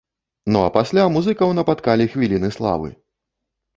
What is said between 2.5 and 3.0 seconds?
славы!